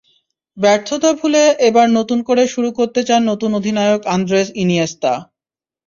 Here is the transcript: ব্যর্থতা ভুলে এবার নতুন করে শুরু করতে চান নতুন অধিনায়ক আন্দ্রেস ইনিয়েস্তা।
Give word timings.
ব্যর্থতা 0.57 1.09
ভুলে 1.19 1.43
এবার 1.67 1.87
নতুন 1.97 2.19
করে 2.27 2.43
শুরু 2.53 2.69
করতে 2.79 3.01
চান 3.07 3.21
নতুন 3.31 3.49
অধিনায়ক 3.59 4.01
আন্দ্রেস 4.15 4.47
ইনিয়েস্তা। 4.55 5.11